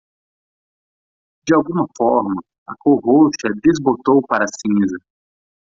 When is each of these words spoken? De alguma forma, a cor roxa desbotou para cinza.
De 1.47 1.53
alguma 1.53 1.85
forma, 1.95 2.41
a 2.67 2.73
cor 2.79 2.99
roxa 3.03 3.49
desbotou 3.63 4.19
para 4.27 4.47
cinza. 4.59 4.97